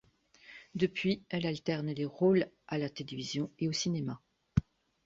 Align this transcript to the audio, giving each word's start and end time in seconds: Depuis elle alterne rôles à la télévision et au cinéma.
Depuis 0.73 1.21
elle 1.29 1.45
alterne 1.45 1.93
rôles 2.07 2.49
à 2.67 2.79
la 2.79 2.89
télévision 2.89 3.51
et 3.59 3.69
au 3.69 3.71
cinéma. 3.71 4.19